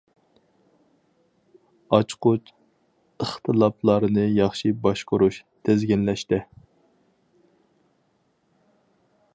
[1.97, 2.49] ئاچقۇچ
[3.25, 5.39] ئىختىلاپلارنى ياخشى باشقۇرۇش-
[5.69, 6.43] تىزگىنلەشتە.